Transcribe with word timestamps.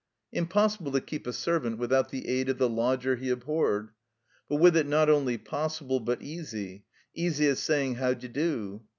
Impossible 0.31 0.91
to 0.93 0.99
keep 0.99 1.27
a 1.27 1.31
servant 1.31 1.77
without 1.77 2.09
the 2.09 2.27
aid 2.27 2.49
of 2.49 2.57
the 2.57 2.67
lodger 2.67 3.17
he 3.17 3.29
abhorred. 3.29 3.91
But 4.49 4.55
with 4.55 4.75
it 4.75 4.87
not 4.87 5.11
only 5.11 5.37
possible 5.37 5.99
but 5.99 6.23
easy, 6.23 6.85
easy 7.13 7.45
as 7.45 7.59
saying 7.59 7.97
how 7.97 8.15
d'you 8.15 8.29
do. 8.29 8.81